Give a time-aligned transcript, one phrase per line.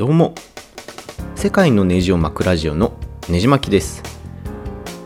[0.00, 0.34] どうも。
[1.34, 2.94] 世界のネジを巻くラジオの
[3.28, 4.02] ネジ巻きです。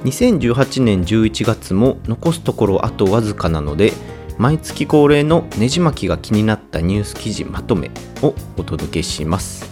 [0.04, 3.92] 2018年11月も残すところあとわずかなので
[4.38, 7.90] 毎月恒例のネジ巻きが気になったニュース記事まとめ
[8.22, 9.68] をお届けします。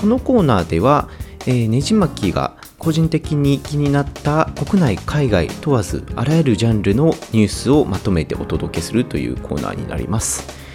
[0.00, 1.08] このコーナーでは、
[1.48, 10.69] えー、ネジ巻きが個人的に気になった国内海外問わずあらゆるジャンルのニュースをまとめてお届けするというコーナーになります。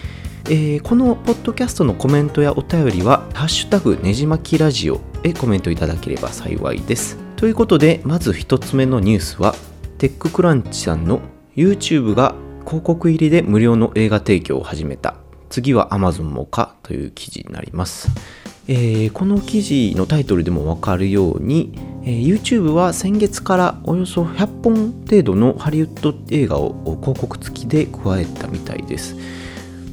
[0.48, 7.18] えー、このポッドキャストのコメントやお便りは「ハッシュタグねじまきラジオ」へコメントいただければ幸いです。
[7.36, 9.56] ということでまず1つ目のニュースは
[9.98, 11.22] テッククランチさんの
[11.56, 15.16] YouTube が広告入りで無料の映画提供を始めた。
[15.50, 18.10] 次は Amazon もかという記事になります。
[18.68, 21.74] えー、この記事のタイトルでも分かるように、
[22.04, 29.16] えー、YouTube は先月からおよそ100本程度のハリウッド映画を広告付きで加えたみたいです。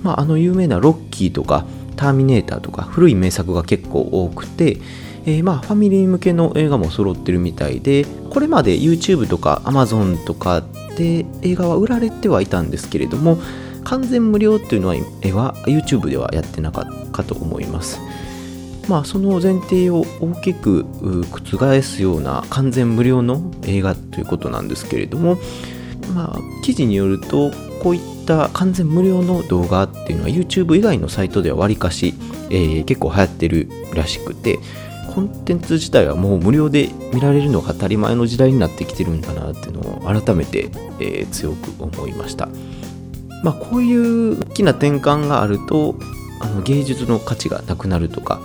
[0.03, 1.65] まあ、あの有名なロッキーとか
[1.97, 4.79] ターミネーターとか古い名作が結構多くて、
[5.25, 10.63] えー、まあファミリー向けの映画も揃ってるみたいでこれまで YouTube とか Amazon とか
[10.97, 13.39] で映画は売られてはいたんですけれども
[13.85, 18.01] 完全無料っていうのは絵は YouTube ではやってなかったと思います。
[18.89, 25.39] まあその前提を大きく覆すような完全無料の映画ということなんですけれども
[26.15, 27.51] まあ記事によると
[27.83, 32.15] こういった完全無料の動画っていうのは YouTube 以外のサイトではわりかし、
[32.51, 34.59] えー、結構流行ってるらしくて
[35.15, 42.49] コンテンツ自体はもう無料で見られるのが当たり前の時代になってきてるんだなっていうのを改めて、えー、強く思いました。
[43.43, 45.97] まあ、こういう大きな転換があると
[46.41, 48.41] あの芸術の価値がなくなるとか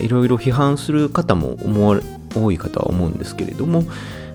[0.00, 2.00] いろいろ批判する方も思わ
[2.34, 3.84] 多い方は思うんですけれども、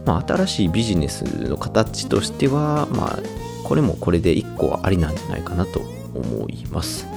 [0.05, 3.19] まあ、新しいビジネスの形としては、まあ、
[3.63, 5.81] これもこれで1個はありなんじゃないかなと
[6.13, 7.07] 思います。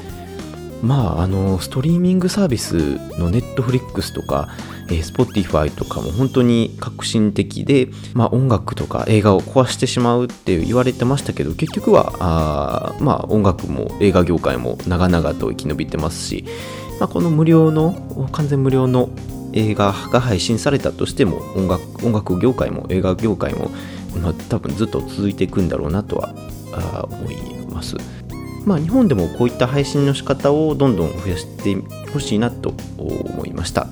[0.82, 2.76] まあ、あの、ストリーミングサービス
[3.18, 4.48] の Netflix とか、
[4.88, 16.44] えー、Spotify とかも本当に革新的で、まあ、音楽とか映画を壊してしまうって言われてましたけど、結局は、あまあ、音楽も映画業界も長々と生き延びてますし、
[17.00, 19.10] まあ、この無料の、完全無料の
[19.52, 23.70] 映画が配信されたとしても、音楽音楽業界も映画業界も、
[24.22, 26.34] まあ、多分ずっと続いていくんだろうなとは
[27.10, 27.36] 思い
[27.70, 27.96] ます。
[28.66, 31.74] まあ、日本でもこういった配信の仕方をどんどん増やして
[32.12, 33.86] ほしいなと思いました。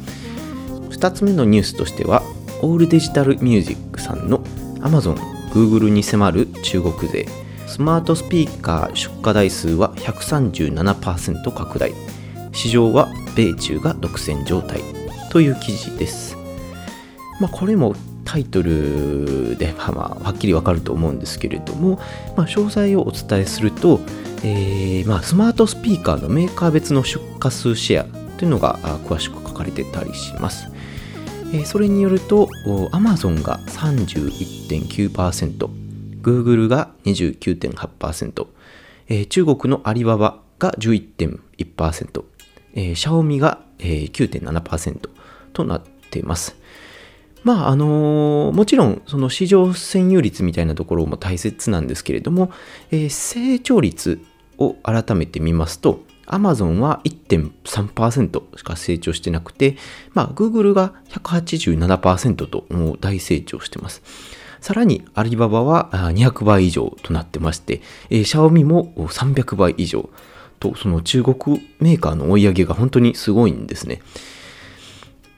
[0.91, 2.23] 2つ目のニュースとしては、
[2.63, 4.41] オールデジタルミュージックさんの
[4.81, 5.17] Amazon、
[5.51, 7.27] Google に迫る中国勢、
[7.67, 11.93] スマートスピーカー出荷台数は137%拡大、
[12.53, 14.96] 市場は米中が独占状態
[15.31, 16.37] という記事です。
[17.41, 17.95] まあ、これも
[18.25, 21.99] タイトルで、まあ、まあはっきりわかると思うんですけれども、
[22.37, 24.01] まあ、詳細をお伝えすると、
[24.43, 28.05] えーまあ、スマートスピーカーのメーカー別の出荷数シェア
[28.37, 30.69] というのが詳しく書かれてたりします。
[31.53, 32.49] えー、それによると、
[32.93, 35.69] Amazon が31.9%、
[36.21, 38.47] Google が29.8%、
[39.09, 42.25] えー、中国のアリババが11.1%、
[42.75, 45.16] えー、シャオミが、えー、9.7%
[45.57, 46.57] となっています。
[47.43, 52.51] まああのもちろんその市場占有率みたいなところも大切なんですけれども、
[52.91, 54.21] えー、成長率
[54.59, 59.77] を改めて見ますと Amazon は1.3%しか成長してなくて、
[60.13, 64.03] まあ、Google が187%ともう大成長してます。
[64.61, 67.81] さらにアリババは200倍以上となってまして、
[68.11, 70.11] えー、シャオミも300倍以上
[70.59, 74.03] と、その中国メーカーの追い上げが本当にすごいんですね。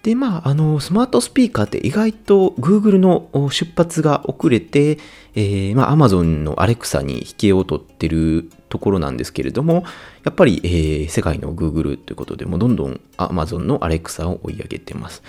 [0.02, 4.98] で、まあ、あの、スマートスピーカーって意外と Google の出発が遅れて、
[5.34, 9.84] えー、まあ、Amazon の Alexa に引けを取ってるところなんですけれども、
[10.24, 15.22] やっぱり、えー、世界の Google ということで、もどんどん Amazon の Alexa を追い上げてます。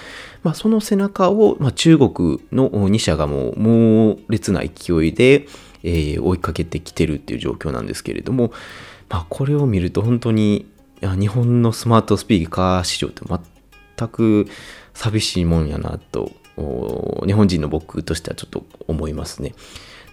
[0.44, 5.47] まあ、その背中を、まあ、中国の2社がもう猛烈な勢いで、
[5.84, 8.51] えー、追いかけてきてるっていう状況なんですけれども、
[9.09, 13.22] まあ、これを見ると本当に日本のスマートスピーカー市場って
[14.00, 14.48] 全く
[14.94, 16.31] 寂しいもんやなと、
[17.25, 19.54] 日本人の僕としてはちょっと思いますね。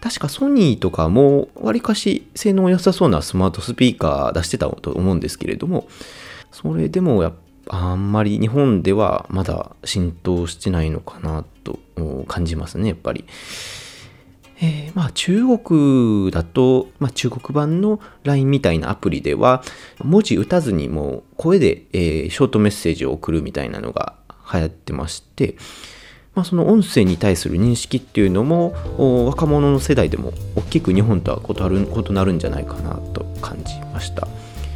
[0.00, 5.88] 確かソニーとかもわりかし性能良さそうなスマートスピーカー出してたと思うんですけれども、
[6.52, 7.36] それでもやっぱ
[7.68, 11.78] あんまり日本ではまだ浸透してないのかなと
[12.28, 13.24] 感じますね、やっぱり。
[14.60, 19.62] えー、まあ中国だと、まあ、中国版の LINE みたいなアプリでは
[20.02, 24.14] 文字打たずにも声で、えー、ショートメッセージを送るみたいなのが
[24.52, 25.56] 流行ってまして、
[26.34, 34.28] まあ、その音声に対する認識っていうのも若者の世代でも大きく日本とは異なる異なるんじゃないかなと感じました。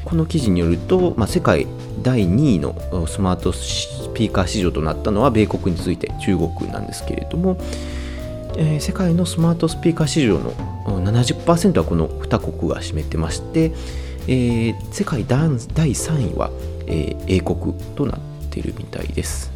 [0.04, 1.66] この記事によると、まあ、世界
[2.02, 2.74] 第2位の
[3.06, 7.58] スマートスピーカー市場となったのは米国について中国なんですけれども、
[8.60, 10.52] えー、世界のスマートスピーカー市場の
[10.84, 13.72] 70%はこの2国が占めてまして、
[14.28, 16.50] えー、世界第3位は、
[16.86, 18.20] えー、英国となっ
[18.50, 19.50] ているみたいです。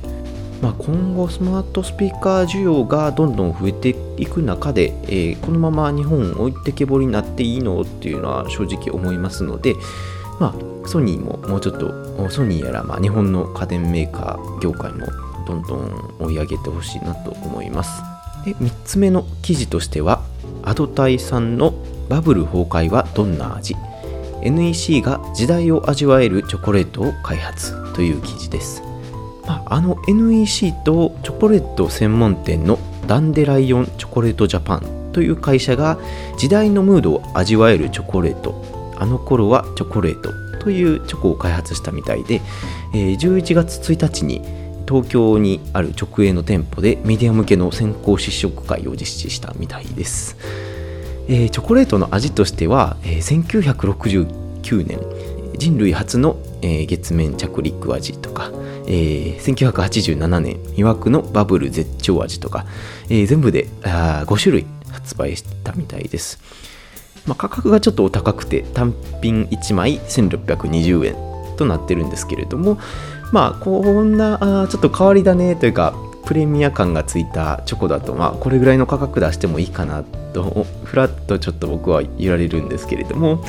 [0.62, 9.75] まあ、今後スマートスピーカー需要がどんどん増えていく中で、えー、このまま日本置いてけぼりになっていいのっていうのは正直思いますので、
[10.41, 15.06] まあ、ソニーももうちょっとソニーやらまあ日本の家電メーカー業界も
[15.47, 18.14] どんどん追い上げてほしいなと思います
[18.44, 20.23] で3つ目の記事としては
[20.62, 21.75] アドタイさんの
[22.08, 23.75] バブル崩壊はどんな味
[24.43, 28.82] ？NEC が時代を味わえるチョコレートを開発という記事です。
[29.46, 35.99] まあ、あの NEC とチョコレート専門店のダンデライオンチョコレートジャパンという会社が
[36.38, 40.31] 時代のムードを味わえるチョコレートあの頃はチョコレート
[40.61, 42.41] というチョコを開発したみたいで、
[42.94, 44.43] えー、11月1日に
[44.87, 50.37] 東京にある直営の店舗でメディア向けの先行試食会を実施したみたいです、
[51.29, 55.01] えー、チョコレートの味としては、えー、1969年
[55.57, 58.51] 人類初の、えー、月面着陸味とか
[58.87, 62.67] えー、1987年魅惑のバブル絶頂味とか、
[63.09, 66.39] えー、全部であ5種類発売したみたいです、
[67.27, 72.79] まあ、価格がちょっとお高くて単品1枚1620円となってるんですけれども
[73.32, 75.94] まあこんなちょっと変わり種というか
[76.25, 83.44] プレミア感がついたチョコだと、まあ、これぐらいの価格出してもいいかなとふらっとちょっと僕は言われるんですけれども、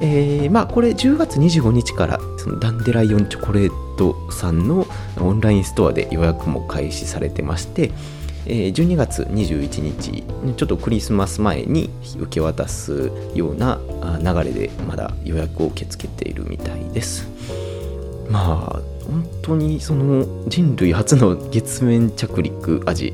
[0.00, 4.86] えー、まあこれ10月25日からそのダンデライオンチョコレートさんの
[5.20, 7.90] オンラインストアで予約も開始されてまして、
[8.46, 10.24] えー、12月21日
[10.56, 13.78] ちょっとクリスマス前に受け渡すような
[14.20, 17.69] 流れでまだ予約を受け付けているみたいです。
[18.30, 23.12] まあ本当にその人類初の月面着陸味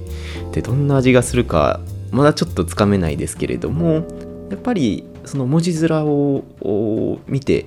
[0.50, 1.80] ってどんな味がするか
[2.10, 4.06] まだちょっとつかめないですけれども
[4.50, 7.66] やっぱりその文字面を見て、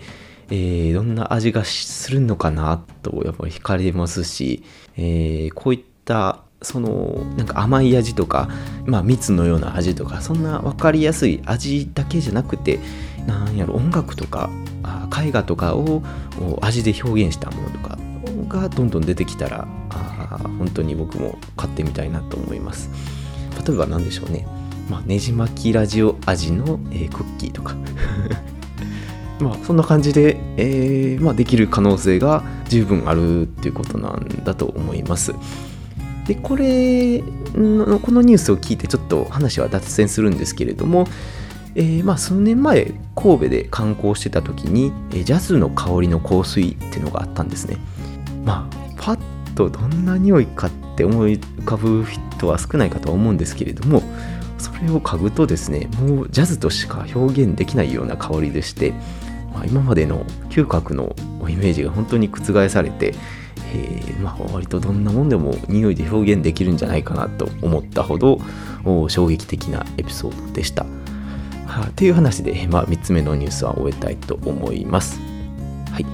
[0.49, 4.63] えー、どんな味がするのかなとやっぱり惹かれますし、
[4.95, 8.49] えー、こういったそのなんか甘い味とか、
[8.85, 12.79] まあ、蜜のような味とかそんな分かりやすい味だけじゃなくて
[13.29, 14.49] なんやろ音楽とか
[15.23, 16.01] 絵画とかを
[16.61, 17.97] 味で表現したものとか
[18.47, 22.89] がどんどん出てきたらあ本当に僕も買ってみたいなと思います。
[23.65, 24.47] 例えば何でしょうね。
[24.89, 27.75] まあ、ねじ巻きラジオ味の、えー、クッキーとか。
[29.39, 35.33] まあそんな感じで、えーまあ、できる可能性が十分あるっていうことなんだと思います。
[36.25, 37.23] でこれ
[37.55, 41.07] のこのニュースを聞いてちょっと話は脱線するんですけれども、
[41.75, 47.77] えー、まあ数年前神戸で観光してた時にジャズの香りの香水っていうのがあったんですね。
[48.43, 49.19] まあパッ
[49.55, 54.01] とどんな匂いかって思い浮かぶ人は少ないかとは思うんですけれども
[54.57, 58.91] それを嗅ぐとですねもうジャズとしか表現できないような香りでして、
[59.53, 61.15] まあ、今までの嗅覚の
[61.47, 63.13] イメージが本当に覆されて、
[63.73, 68.39] えー、まあ、割とどんなもんでも匂いで表現できるんじゃないかなと思ったほど
[69.07, 70.85] 衝撃的なエピソードでした。
[71.69, 75.19] はあ、という話で、まあ、3つ目のニュースは終えたいと思います。
[75.91, 76.05] はい、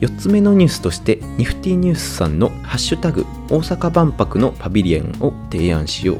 [0.00, 6.18] 4つ目のニュースとしてニフティニュースさんの「ハッシュタグ大阪万博のパビリオン」を提案しよう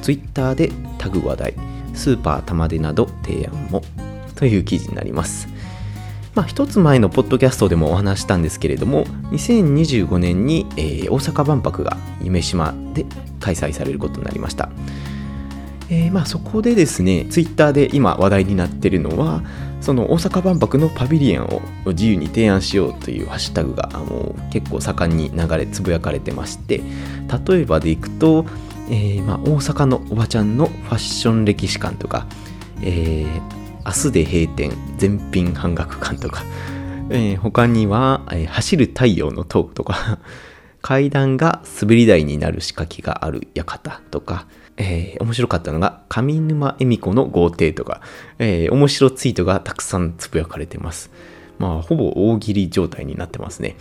[0.00, 1.54] Twitter でタグ話題、
[1.94, 3.82] スーパー玉出など提案も
[4.34, 5.48] という記事になります。
[6.34, 13.06] まあ、一つ前のポッドキャストでもお話したんですけれども、2025年に、えー、大阪万博が夢島で
[13.40, 14.70] 開催されることになりました。
[15.90, 19.42] えー、まあそこでですね、ツイッターで今話題になっているのは、
[19.80, 26.82] その大阪万博のパビリオンを自由に提案しようというハッシュタグがもう結構盛んに流れつぶやかれてまして、
[27.48, 28.44] 例えばでいくと、
[28.90, 32.26] えー、まあ、大阪のおばちゃんのファッション歴史館とか、
[32.82, 33.26] え、
[33.84, 36.42] 明日で閉店全品半額館とか、
[37.10, 40.18] えー、他には、えー、走る太陽のトークとか
[40.82, 44.46] 階段が滑り台になる仕掛けがある館とか、
[44.78, 48.00] えー、面白かったのが上沼恵美子の豪邸とか、
[48.38, 51.10] えー、面白ツイートがたくさんつぶやかれてます。
[51.58, 53.76] まあ、ほぼ大喜利状態になってますね。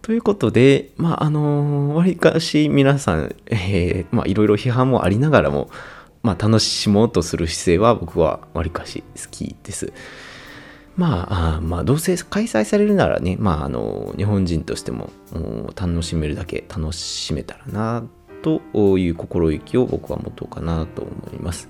[0.00, 5.70] ということで、まあ、あのわりかし皆さん、えー、まあ、いろいろ批判もありながらも、
[6.22, 9.92] まあ、楽しもうとする姿勢は僕はわりかし好きです。
[10.96, 15.10] まあ、あまあ、どうせ開催されるならね、まあ、あの、日本人としても
[15.74, 18.04] 楽しめるだけ楽しめたらな、
[18.42, 21.68] という心意気を僕は持とうかなと思います。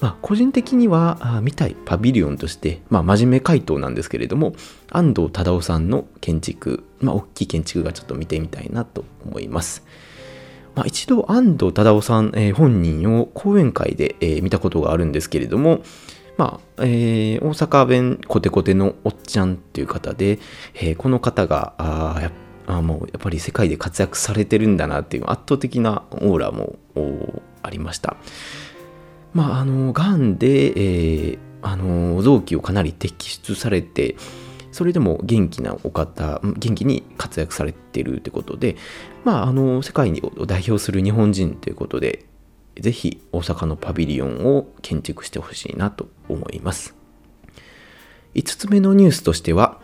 [0.00, 4.52] まあ、個人的には見たいパビリオンとして、まあ、真面目回答なんですけれども
[4.90, 9.84] 安藤忠雄さんの建築、まあ、大きい建築がちょっと見てみたいなと思います。
[10.74, 15.82] まあ、一度安藤忠雄さん、えー、本人を講演会で、えー、見たことがあるんですけれども、
[16.36, 20.38] まあえー、大阪弁コテコテのおっちゃんっていう方で、
[20.96, 22.32] この方があや
[22.66, 26.78] あもうやっぱり世界で活躍されてるんだなっていう圧倒的なオーラも
[27.62, 28.16] ありました。
[29.34, 34.16] まあ、あの、がんで、えー、あの、臓器をかなり摘出されて、
[34.72, 38.76] それでも元気なお方、元気に活躍されてるということで、
[39.24, 42.26] まあ、あの、世界を代表する日本人ということで、
[42.80, 46.94] ぜひ大阪のパビリオンを建築してほしいなと思います。
[48.34, 49.80] 5つ目のニュースとしては、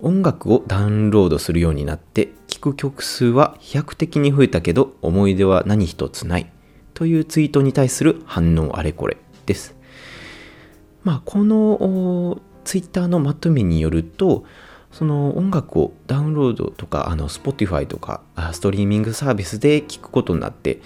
[0.00, 6.50] 音楽をダウンロードするようになって聴く曲数は飛躍的に増えたけど思い出は何一つない
[6.94, 9.76] というツイートに対する反応あれこれです。
[11.04, 14.44] まあ、このツイッターのまとめによると、
[14.90, 20.80] その音楽をダウンロードとか、あの、Spotify とか、ストリーミングサービスで聴くことになって、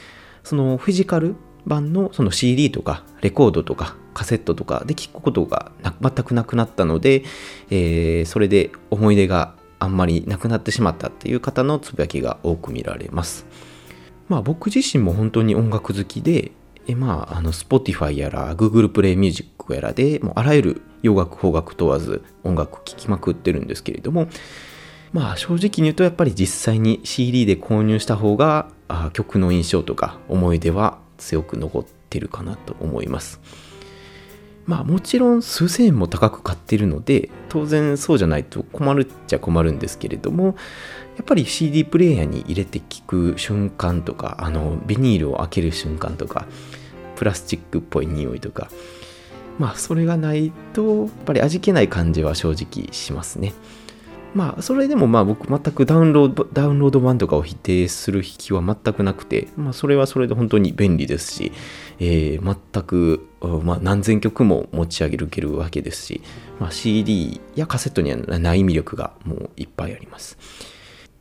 [0.45, 1.35] そのフィジカル
[1.67, 7.25] 版のその CD とかレコードとかカセットとかで聴くことが全くなくなったので、
[7.71, 13.47] えー、それで思い出があんまりなくなってしまったっていう方のつぶやきが多く見られます。
[14.29, 16.53] まあ僕自身も本当に音楽好きで、
[16.87, 24.29] えまあ、あの Spotify やら Google Play Music やらでもうあらゆる洋楽邦楽問わず音楽聴きまくってるんですけれども
[25.13, 33.41] まあ正直に言うとやっぱり実際に CD で購入した方があ曲の印象とか思い出は強く残ってるかなと思います
[34.67, 40.57] まあもちろん数千円も高く買ってるので当然そうじゃないと困るっちゃ困るんですけれども
[41.17, 46.47] やっぱり CD プレイヤーに入れて聴く瞬間とかあのビニールを開ける瞬間とか
[47.17, 48.71] プラスチックっぽい匂いとか
[49.59, 53.53] まあそれがないとやっぱり味気ない感じは正直しますね。
[54.35, 61.53] まあそれでもまあ僕全くダウンロードダウンロード版とかを否定する気は全くなくてまあそれはそれで本当に便利ですし、
[62.05, 63.29] えー、全く、
[63.63, 66.23] まあ、何千曲も持ち上げるけるわけですし、
[66.59, 70.37] まあ、CD やカセットにはない魅力がもういっぱいあります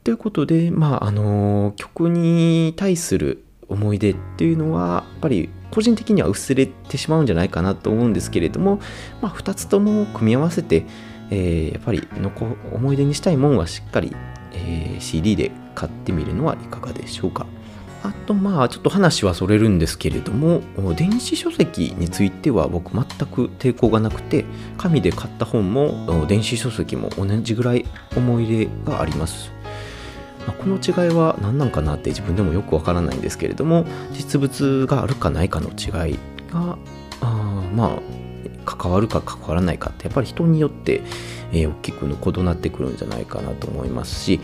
[0.03, 8.79] ということで、まあ、あの、曲に対する思い出っていうのは、やっぱり個人的には薄れてしまうんじゃないかなと思うんですけれども、
[9.21, 10.85] まあ、2つとも組み合わせて、
[11.29, 12.07] えー、やっぱり
[12.73, 14.15] 思い出にしたいもんはしっかり、
[14.53, 17.45] えー、CD で買ってみるのはいかがでしょうか。
[18.03, 20.62] あとまあちょっと話はそれるんですけれども
[20.96, 24.46] 電子書籍については僕全く抵抗がなくて
[24.77, 29.51] 紙で買った本も電子書籍も同じぐらい思い入れがあります。
[30.48, 36.20] まあ、この違いは何なんかなって自分でもよくわからないんですけれども実物があるかないかの違い
[36.51, 36.79] が
[37.22, 38.00] あまあ
[38.65, 41.01] 関わるか関わらないかってやっぱり人によって、
[41.51, 44.39] えー、大きく異なってくるんじゃないかなと思いますし、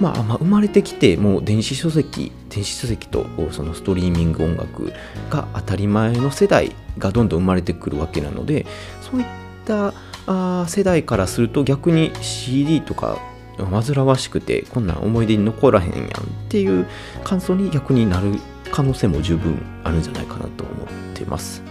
[0.00, 4.92] まあ、まあ生まれてきてもう電子書籍電子書籍とそのストリーミング音楽
[5.30, 8.66] が当たり前の世代がどんどん生まれてくるわけなので
[9.00, 9.26] そういっ
[9.64, 9.94] た
[10.26, 13.18] あ世代からすると逆に CD とか
[13.58, 16.10] 煩わしくてこんなん思い出に残らへんやんっ
[16.48, 16.86] ていう
[17.22, 18.32] 感想に逆になる
[18.72, 21.62] 可能性も十分あるんじゃないかなと思ってます。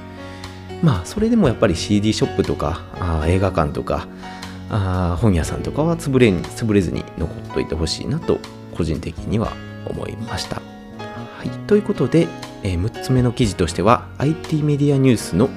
[0.81, 4.07] まあそれでもやっぱり CD ショップとかあ映画館とか
[4.73, 8.39] あ本屋さんとかは潰れ潰れずに残っといてほしいなと
[8.75, 9.53] 個人的には
[9.85, 10.55] 思いました。
[10.55, 12.27] はい、ということで、
[12.63, 15.49] えー、6つ目の記事としては IT メディアニュースの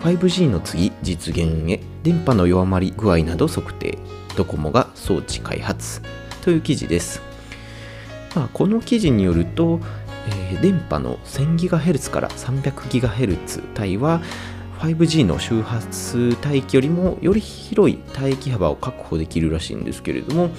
[0.00, 3.98] 5G の次実現へ電波の弱まり具合など測定
[4.36, 6.02] ドコモが装置開発
[6.42, 7.22] という記事です。
[8.34, 9.80] まあ、この記事によると、
[10.28, 14.20] えー、電波の 1000GHz から 300GHz 帯は
[14.80, 20.50] 5G の周波数帯域よりもより広い帯域幅を確保できるらしいんですけれども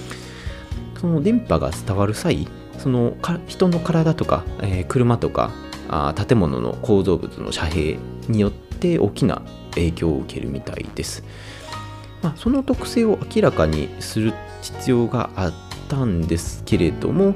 [0.99, 2.47] その電波が伝わる際
[2.77, 3.15] その
[3.47, 5.51] 人の体とか、えー、車とか
[5.89, 7.99] あ建物の構造物の遮蔽
[8.29, 11.23] によって大きな影響を受けるみたいです。
[12.21, 15.53] まあ、その特性を明らかにする必要があっ
[15.89, 17.35] たんですけれども、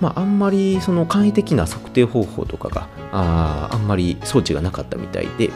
[0.00, 5.50] まあ、あんまりその簡易的な測定方法とかがああんまり装置がなかったみたいで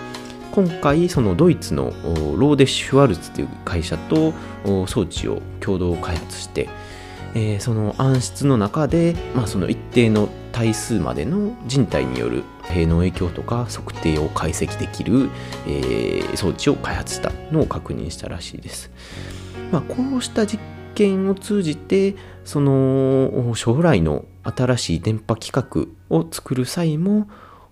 [0.55, 1.87] 今回そのドイツの
[2.39, 4.33] ローデ・シュワルツという会社と
[4.87, 6.69] 装置を共同開発して、
[7.35, 15.29] えー、その暗室の中で、まあ、その一定の対数までの人体による塀の影響とか測定を解析できる、
[15.67, 18.93] えー、装置を開発したのを確認したらしいです。
[19.73, 20.63] まあ、こうした実
[20.95, 27.27] 験を通じてその将来の新しい電波規格を作る際も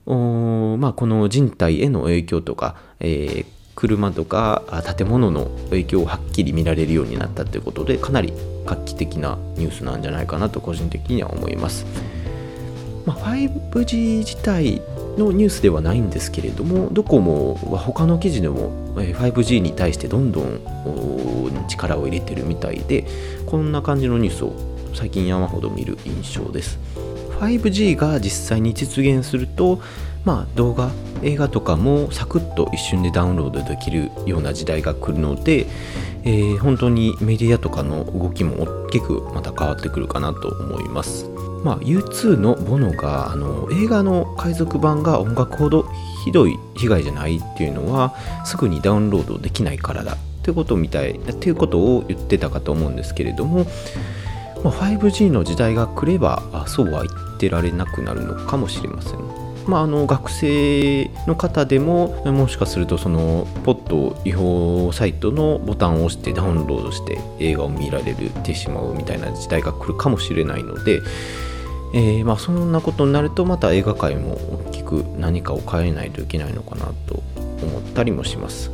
[0.07, 4.63] まあ、この人体への影響とか、えー、車とか
[4.97, 8.33] 建物の影響をはっきり見られるようになったということでかなり
[8.67, 11.87] 画期的なニュースなんじゃないかなと個人的には思います。
[13.07, 14.81] まあ、5G 自体
[15.19, 20.61] のニュースではないんですけれどもドコモは他の記事でも 5G に対してどんどん
[21.69, 23.07] 力を入れてるみたいで
[23.47, 24.53] こんな感じのニュースを
[24.95, 26.79] 最近山ほど見る印象です
[27.43, 29.81] 5G が実際に実現すると
[30.25, 30.91] まあ動画
[31.23, 35.67] 映画とかもサクッと一瞬でダウンロードできるような時代が来るので、
[36.25, 41.29] えー、本当にメディアとかの動きも大きくまた変わってくるかなと思います。
[41.65, 45.87] まあ、U2 のボノがあの映画の海賊版が音楽ほど
[46.25, 50.15] ひどい被害じゃないっていうのはすぐにダウンロードできないからだ。
[50.15, 53.65] っていうことみたいっていうことを言ってたかと思うんですけれども、
[54.65, 59.43] ま、5G の時代が来ればそうは言ってられなくなるのかもしれません。
[59.67, 71.01] まあ、あの学生の方でももしかするとそのポッド違法サイトのボタンを押してダウンロードして映画を見られるてしまうみたいな時代が来るかもしれないので、
[71.95, 74.35] えー、まあ、そんなことになるとまた映画界も
[74.69, 77.23] 大きく何かを変えないといけないのかなと
[77.63, 78.71] 思ったりもします。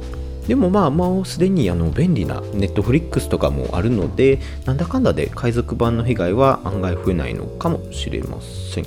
[0.48, 8.86] でもまあもうすでにあの便利なネットフリックスとかもあるのでなんだかんだで海賊版の被害は案外増えないのかもしれません。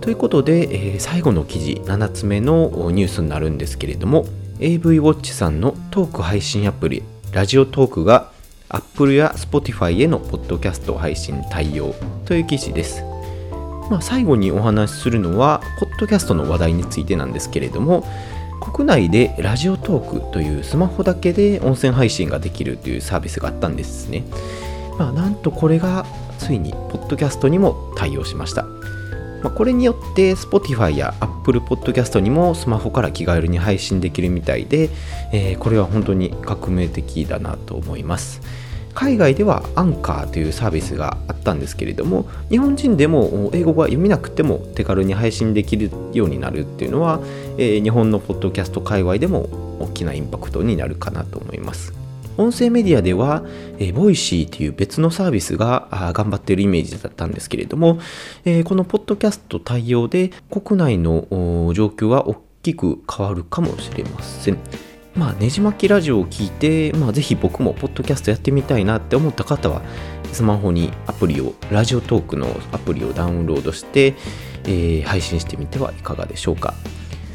[0.00, 4.24] ということで、えー、最後の記事7つ目のニュースになるんですけれども
[4.58, 8.32] AV ウォッチさんのトーク配信アプリラジオトークが
[8.70, 13.02] Apple や Spotify へのポッドキャスト配信対応という記事です。
[13.90, 18.04] まあ、最後にお話しするのは、ポッドキャストの話題についてなんですけれども、
[18.60, 24.24] 国内でラジオトークというスマホだけで音声配信ができるというサービスがあったんですね。
[24.98, 26.04] まあ、なんとこれが
[26.38, 28.64] ついにポッドキャストにも対応しました。
[29.42, 34.90] まあ、これによって Spotify や Apple Podcast にもスマホから気軽に配信できるみたいで、
[35.32, 38.40] えー、これは本当に革命的だなと思います。
[38.98, 47.20] 海外ではアンカーというサービスがあったんですけれども日本人でも英語が読めなくても手軽に配信できるようになるっていうのは、
[47.58, 51.92] えー、日本のポッドキャスト界隈でも大きなインパクトになるかなと思います
[52.38, 53.44] 音声メディアでは、
[53.78, 58.00] えー、ボイシーという別のサービスが頑張っているイメージだったんですけれども、
[58.44, 61.28] えー、このポッドキャスト対応で国内の
[61.72, 64.87] 状況は大きく変わるかもしれません。
[65.18, 69.82] まあ、ねじ巻きラジオを聞いて、まあ、ぜひ僕もポッドキャストやってみたいなって思った方は、
[70.32, 74.14] スマホにアプリを、ラジオトークのアプリをダウンロードして、
[74.64, 76.74] えー、配信してみてはいかがでしょうか。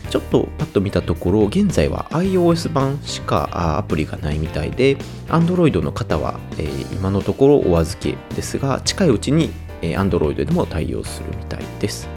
[0.09, 4.95] ちょっとパッと見たところ、現在は iOS 版しかアプリがないみたいで、
[5.27, 12.12] Android の方は、えー、今のところお預けですが、近いうちに、Android でも対応するみたいです。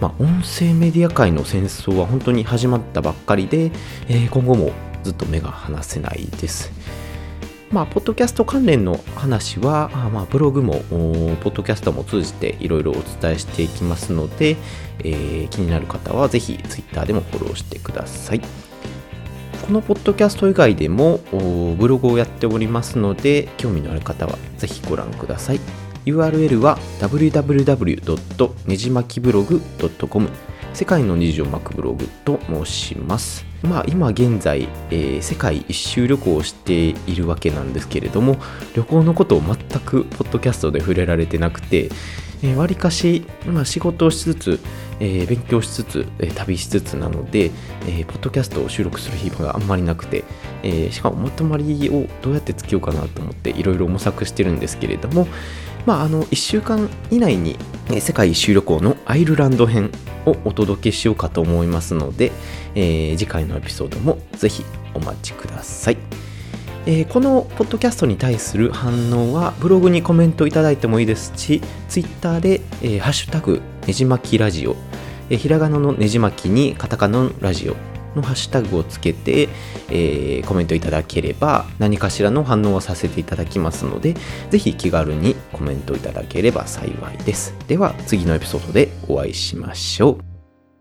[0.00, 3.70] まあ、音声メディア界の戦争は本当に始まったばっかりで、
[4.08, 6.72] えー、今後もずっと目が離せないです。
[7.70, 10.74] まあ、ポッドキャスト関連の話は、まあ、ブログも、
[11.42, 14.56] ポッドキャストも通じていろいろお伝えしていきますので、
[15.00, 18.40] えー、気になる方はぜひ Twitter でもフォローしてください。
[18.40, 21.20] このポッドキャスト以外でも
[21.78, 25.83] ブログをやっておりますので、興味のある方はぜひご覧ください。
[26.06, 28.68] URL は www.
[28.68, 29.60] ねじまきブログ
[30.08, 30.28] .com
[30.74, 33.46] 世界のネジを巻くブログと申します。
[33.62, 38.36] まあ今現在、えー、世界一周旅行をしているわけなんですけれども、
[38.74, 41.90] 旅行のことを全くポッドキャストで触れられてなくて、
[42.42, 44.60] えー、かし、まあ、仕事をしつつ、
[45.00, 47.50] えー、勉強しつつ、え、旅しつつなので、
[47.86, 50.24] え、ポッドキャストを収録する暇があんまりなくて、
[50.64, 55.28] えー、しかもまとまりをどうやってつけようかなと思っていろいろ模索してるんですけれども、
[55.86, 57.56] まあ、あの1週間以内に
[58.00, 59.92] 世界一周旅行のアイルランド編
[60.24, 62.32] をお届けしようかと思いますので、
[62.74, 65.98] えー、次回のエピソードもぜひお待ちください。
[66.86, 74.76] えー、このポッドキャストに対する反応はブログにコメントいただいてもいいですし、ツイッターで、えー、ハッシュタグねじまきラジオ、
[75.30, 77.76] ひらがなのねじまきにカタカナのラジオ
[78.16, 79.48] のハッシュタグをつけて、
[79.88, 84.14] えー、コメントいただければ何かしらの反応をさせていただきますので、
[84.50, 87.54] ぜひ気軽にコメントいただければ幸いです。
[87.66, 90.33] では次のエピソードでお会いしましょう。